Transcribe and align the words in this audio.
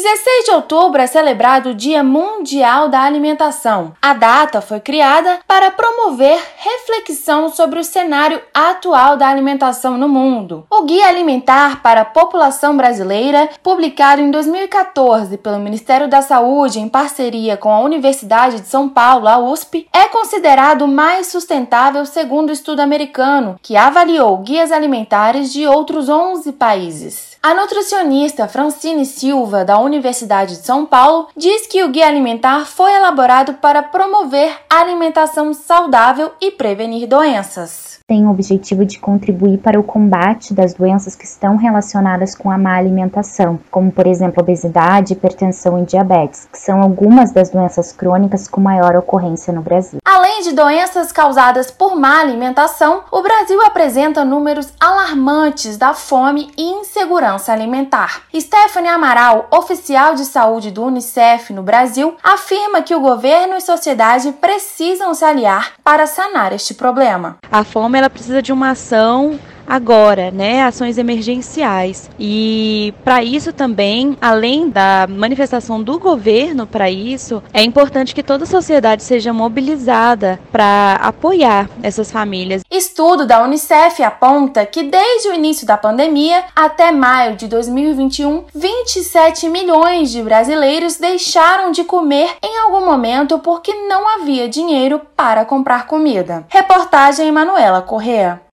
16 0.00 0.44
de 0.44 0.50
outubro 0.52 1.02
é 1.02 1.08
celebrado 1.08 1.70
o 1.70 1.74
Dia 1.74 2.04
Mundial 2.04 2.88
da 2.88 3.00
Alimentação. 3.00 3.94
A 4.00 4.14
data 4.14 4.60
foi 4.60 4.78
criada 4.78 5.40
para 5.44 5.72
promover 5.72 6.40
reflexão 6.56 7.48
sobre 7.48 7.80
o 7.80 7.84
cenário 7.84 8.40
atual 8.54 9.16
da 9.16 9.26
alimentação 9.26 9.98
no 9.98 10.08
mundo. 10.08 10.64
O 10.70 10.82
Guia 10.84 11.08
Alimentar 11.08 11.82
para 11.82 12.02
a 12.02 12.04
População 12.04 12.76
Brasileira, 12.76 13.48
publicado 13.60 14.22
em 14.22 14.30
2014 14.30 15.36
pelo 15.38 15.58
Ministério 15.58 16.06
da 16.06 16.22
Saúde 16.22 16.78
em 16.78 16.88
parceria 16.88 17.56
com 17.56 17.72
a 17.72 17.80
Universidade 17.80 18.60
de 18.60 18.68
São 18.68 18.88
Paulo, 18.88 19.26
a 19.26 19.38
USP, 19.38 19.88
é 19.92 20.04
considerado 20.04 20.82
o 20.82 20.88
mais 20.88 21.26
sustentável 21.26 22.06
segundo 22.06 22.50
o 22.50 22.52
estudo 22.52 22.80
americano, 22.80 23.58
que 23.60 23.76
avaliou 23.76 24.38
guias 24.38 24.70
alimentares 24.70 25.52
de 25.52 25.66
outros 25.66 26.08
11 26.08 26.52
países. 26.52 27.36
A 27.40 27.54
nutricionista 27.54 28.48
Francine 28.48 29.06
Silva, 29.06 29.64
da 29.64 29.78
Universidade 29.78 30.56
de 30.56 30.66
São 30.66 30.84
Paulo, 30.84 31.28
diz 31.36 31.68
que 31.68 31.84
o 31.84 31.88
guia 31.88 32.08
alimentar 32.08 32.66
foi 32.66 32.92
elaborado 32.92 33.54
para 33.54 33.80
promover 33.80 34.52
a 34.68 34.80
alimentação 34.80 35.54
saudável 35.54 36.32
e 36.40 36.50
prevenir 36.50 37.06
doenças 37.06 37.88
tem 38.08 38.24
o 38.24 38.30
objetivo 38.30 38.86
de 38.86 38.98
contribuir 38.98 39.58
para 39.58 39.78
o 39.78 39.82
combate 39.82 40.54
das 40.54 40.72
doenças 40.72 41.14
que 41.14 41.26
estão 41.26 41.56
relacionadas 41.58 42.34
com 42.34 42.50
a 42.50 42.56
má 42.56 42.74
alimentação, 42.74 43.60
como 43.70 43.92
por 43.92 44.06
exemplo 44.06 44.42
obesidade, 44.42 45.12
hipertensão 45.12 45.78
e 45.78 45.84
diabetes, 45.84 46.48
que 46.50 46.58
são 46.58 46.80
algumas 46.80 47.32
das 47.32 47.50
doenças 47.50 47.92
crônicas 47.92 48.48
com 48.48 48.62
maior 48.62 48.96
ocorrência 48.96 49.52
no 49.52 49.60
Brasil. 49.60 49.98
Além 50.02 50.40
de 50.40 50.54
doenças 50.54 51.12
causadas 51.12 51.70
por 51.70 51.96
má 51.96 52.22
alimentação, 52.22 53.04
o 53.12 53.20
Brasil 53.20 53.60
apresenta 53.60 54.24
números 54.24 54.72
alarmantes 54.80 55.76
da 55.76 55.92
fome 55.92 56.50
e 56.56 56.62
insegurança 56.98 57.52
alimentar. 57.52 58.22
Stephanie 58.34 58.90
Amaral, 58.90 59.46
oficial 59.52 60.16
de 60.16 60.24
saúde 60.24 60.72
do 60.72 60.82
UNICEF 60.82 61.52
no 61.52 61.62
Brasil, 61.62 62.16
afirma 62.22 62.82
que 62.82 62.94
o 62.94 63.00
governo 63.00 63.56
e 63.56 63.60
sociedade 63.60 64.32
precisam 64.32 65.14
se 65.14 65.24
aliar 65.24 65.74
para 65.84 66.08
sanar 66.08 66.52
este 66.52 66.74
problema. 66.74 67.36
A 67.52 67.62
fome 67.62 67.98
ela 67.98 68.10
precisa 68.10 68.42
de 68.42 68.52
uma 68.52 68.70
ação 68.70 69.38
agora, 69.68 70.30
né, 70.30 70.62
ações 70.62 70.96
emergenciais. 70.96 72.10
E 72.18 72.94
para 73.04 73.22
isso 73.22 73.52
também, 73.52 74.16
além 74.20 74.70
da 74.70 75.06
manifestação 75.08 75.82
do 75.82 75.98
governo 75.98 76.66
para 76.66 76.90
isso, 76.90 77.42
é 77.52 77.62
importante 77.62 78.14
que 78.14 78.22
toda 78.22 78.44
a 78.44 78.46
sociedade 78.46 79.02
seja 79.02 79.32
mobilizada 79.32 80.40
para 80.50 80.94
apoiar 81.02 81.68
essas 81.82 82.10
famílias. 82.10 82.62
Estudo 82.70 83.26
da 83.26 83.42
Unicef 83.42 84.02
aponta 84.02 84.64
que 84.64 84.84
desde 84.84 85.28
o 85.28 85.34
início 85.34 85.66
da 85.66 85.76
pandemia 85.76 86.44
até 86.56 86.90
maio 86.90 87.36
de 87.36 87.46
2021, 87.46 88.44
27 88.54 89.48
milhões 89.48 90.10
de 90.10 90.22
brasileiros 90.22 90.96
deixaram 90.96 91.70
de 91.70 91.84
comer 91.84 92.30
em 92.42 92.58
algum 92.58 92.84
momento 92.86 93.38
porque 93.38 93.72
não 93.72 94.08
havia 94.16 94.48
dinheiro 94.48 95.00
para 95.16 95.44
comprar 95.44 95.86
comida. 95.86 96.46
Reportagem 96.48 97.30
Manuela 97.30 97.82
Correa. 97.82 98.40